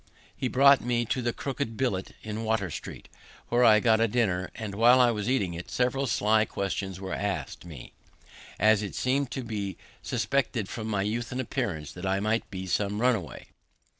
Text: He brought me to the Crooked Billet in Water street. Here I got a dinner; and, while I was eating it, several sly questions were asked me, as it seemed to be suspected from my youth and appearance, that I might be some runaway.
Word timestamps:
He 0.35 0.47
brought 0.47 0.81
me 0.81 1.05
to 1.05 1.21
the 1.21 1.31
Crooked 1.31 1.77
Billet 1.77 2.13
in 2.23 2.43
Water 2.43 2.71
street. 2.71 3.07
Here 3.51 3.63
I 3.63 3.79
got 3.79 3.99
a 3.99 4.07
dinner; 4.07 4.49
and, 4.55 4.73
while 4.73 4.99
I 4.99 5.11
was 5.11 5.29
eating 5.29 5.53
it, 5.53 5.69
several 5.69 6.07
sly 6.07 6.43
questions 6.45 6.99
were 6.99 7.13
asked 7.13 7.65
me, 7.65 7.93
as 8.59 8.81
it 8.81 8.95
seemed 8.95 9.29
to 9.29 9.43
be 9.43 9.77
suspected 10.01 10.67
from 10.67 10.87
my 10.87 11.03
youth 11.03 11.31
and 11.31 11.39
appearance, 11.39 11.91
that 11.91 12.07
I 12.07 12.19
might 12.19 12.49
be 12.49 12.65
some 12.65 12.99
runaway. 12.99 13.49